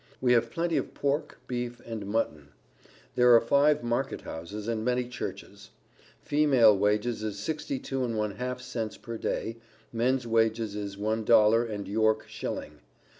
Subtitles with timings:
[0.19, 2.47] We have plenty of pork, beef and mutton.
[3.13, 5.69] There are five market houses and many churches.
[6.23, 9.57] Female wages is 62 1/2 cents per day,
[9.93, 12.79] men's wages is $1 and york shilling.